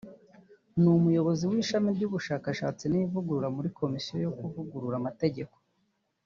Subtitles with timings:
[0.81, 5.55] ni Umuyobozi w’Ishami ry’Ubushakashatsi n’Ivugurura muri Komisiyo yo Kuvugurura Amategeko;